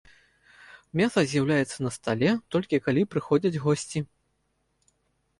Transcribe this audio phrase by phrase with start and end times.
[0.99, 4.03] Мяса з'яўляецца на стале, толькі калі прыходзяць госці.